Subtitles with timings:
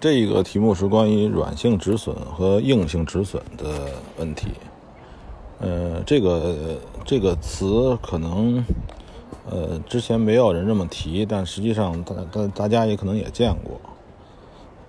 [0.00, 4.48] 这个题目是关于软性止损和硬性止损的问题。
[5.58, 6.54] 呃，这个
[7.04, 8.64] 这个词可能
[9.50, 13.80] 呃之前没有人这么提，但实际上大大大家也可能也见过。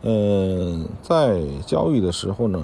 [0.02, 2.64] 呃，在交易的时候呢，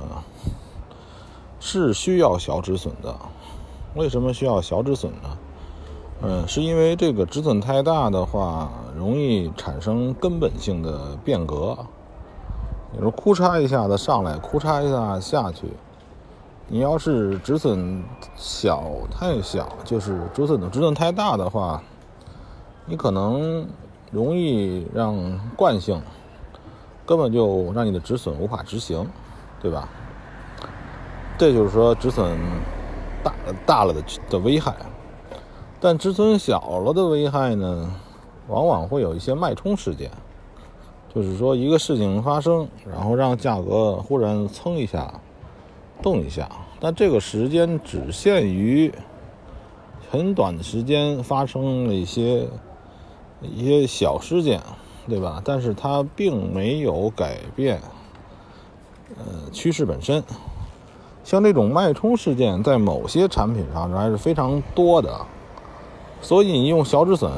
[1.60, 3.16] 是需要小止损的。
[3.96, 5.38] 为什么需要小止损呢？
[6.22, 11.76] 嗯，是因为这个止损太大的话，容易产生根本性的变革。
[12.96, 15.68] 你说哭嚓一下子上来，哭嚓一下下去。
[16.68, 18.02] 你要是止损
[18.38, 21.84] 小太小，就是止损的止损太大的话，
[22.86, 23.68] 你可能
[24.12, 25.18] 容易让
[25.58, 26.02] 惯性
[27.06, 29.06] 根本就让你的止损无法执行，
[29.62, 29.90] 对吧？
[31.38, 32.40] 这就是说止损
[33.22, 33.34] 大
[33.66, 34.74] 大了的的危害。
[35.82, 37.92] 但止损小了的危害呢，
[38.48, 40.10] 往往会有一些脉冲事件。
[41.16, 45.22] 就是说，一个事情发生，然后让价格忽然蹭一下，
[46.02, 46.50] 动一下，
[46.82, 48.94] 但这个时间只限于
[50.12, 52.46] 很短的时间发生了一些
[53.42, 54.62] 一些小事件，
[55.08, 55.42] 对吧？
[55.46, 57.80] 但是它并没有改变
[59.18, 60.22] 呃趋势本身。
[61.24, 65.26] 像这种脉冲事件，在某些产品上还是非常多的，
[66.22, 67.32] 所以你用小止损。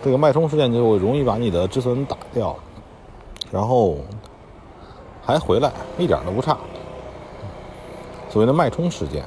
[0.00, 2.56] 这个脉冲事件就会容易把你的止损打掉，
[3.50, 3.98] 然后
[5.20, 6.56] 还回来，一点都不差。
[8.30, 9.24] 所谓的脉冲事件，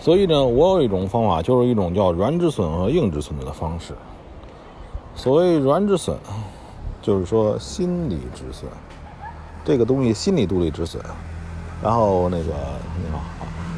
[0.00, 3.94] 所以呢，我有一种方法，就是一种叫软止损和硬止损的方式。
[5.14, 6.18] 所谓软止损，
[7.00, 8.68] 就是说心理止损，
[9.64, 11.00] 这个东西心理独立止损，
[11.80, 12.52] 然后那个
[12.98, 13.20] 你好，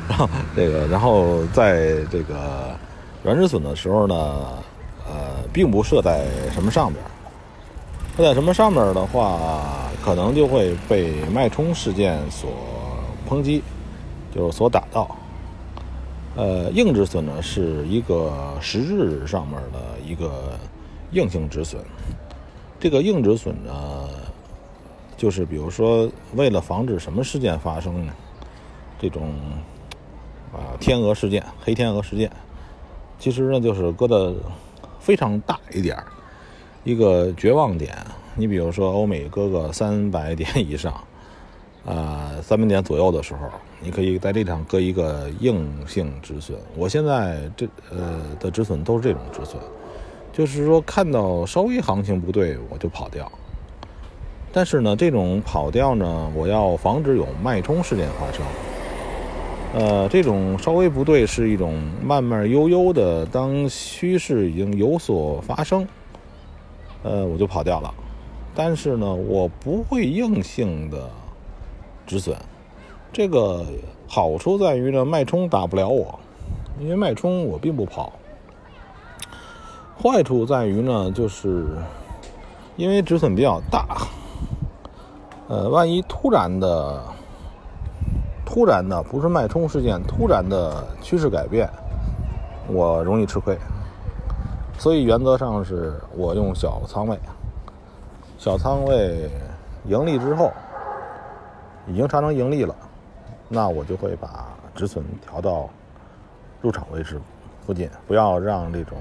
[0.09, 2.35] 然后这个，然后在这个
[3.23, 4.17] 软止损的时候呢。
[5.57, 7.03] 并不设在什么上边
[8.15, 12.51] 设在什么上面的话，可能就会被脉冲事件所
[13.27, 13.63] 抨击，
[14.35, 15.17] 就是所打到。
[16.35, 20.59] 呃，硬止损呢是一个实质上面的一个
[21.13, 21.83] 硬性止损。
[22.79, 24.09] 这个硬止损呢，
[25.17, 28.13] 就是比如说为了防止什么事件发生呢？
[29.01, 29.33] 这种
[30.53, 32.31] 啊天鹅事件、黑天鹅事件，
[33.19, 34.35] 其实呢就是搁的。
[35.07, 36.05] 非常大一点儿，
[36.83, 37.97] 一个绝望点。
[38.35, 40.93] 你比如说，欧美搁个三百点以上，
[41.85, 43.49] 啊，三百点左右的时候，
[43.81, 46.59] 你可以在这场割一个硬性止损。
[46.77, 49.63] 我现在这呃的止损都是这种止损，
[50.33, 53.31] 就是说看到稍微行情不对，我就跑掉。
[54.53, 58.45] 但是呢，这种跑掉呢，我要防止有脉冲事件发生。
[59.79, 65.87] 呃，这种稍微不对是一种慢慢悠悠的，当趋势已经有所发生，
[67.03, 67.93] 呃，我就跑掉了。
[68.55, 71.11] 但是呢，我不会硬性的
[72.07, 72.35] 止损。
[73.13, 73.67] 这个
[74.09, 76.19] 好处在于呢，脉冲打不了我，
[76.81, 78.15] 因为脉冲我并不跑。
[80.03, 81.67] 坏处在于呢，就是
[82.77, 84.09] 因为止损比较大，
[85.49, 87.03] 呃，万一突然的。
[88.47, 91.69] 突然的不是脉冲事件，突然的趋势改变，
[92.69, 93.59] 我容易吃亏。
[94.79, 97.19] 所以原则上是我用小仓位，
[98.39, 99.29] 小仓位
[99.85, 100.53] 盈利之后，
[101.89, 102.75] 已经产生盈利了，
[103.49, 105.69] 那我就会把止损调到
[106.63, 107.21] 入场位置
[107.67, 108.97] 附近，不要让这种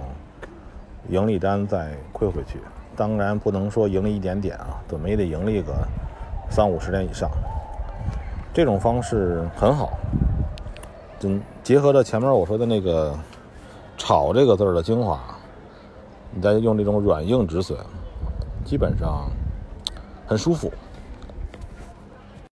[1.07, 2.59] 盈利单再亏回去。
[2.95, 5.73] 当然不能说盈利一点点啊，怎么也得盈利个
[6.49, 7.29] 三五十点以上。
[8.55, 9.99] 这种方式很好，
[11.23, 13.13] 嗯，结合着前面我说的那个
[13.99, 15.19] “炒”这个字儿的精华，
[16.31, 17.77] 你再用这种软硬止损，
[18.63, 19.29] 基本上
[20.25, 20.71] 很舒服。